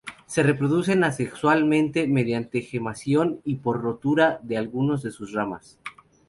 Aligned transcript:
Se 0.25 0.41
reproducen 0.41 1.03
asexualmente 1.03 2.07
mediante 2.07 2.61
gemación 2.61 3.39
y 3.45 3.57
por 3.57 3.83
rotura 3.83 4.39
de 4.41 4.57
alguna 4.57 4.97
de 4.97 5.11
sus 5.11 5.31
ramas. 5.31 5.77